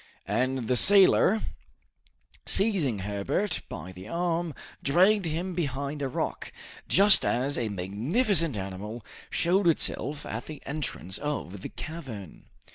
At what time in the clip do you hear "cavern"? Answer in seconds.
11.69-12.45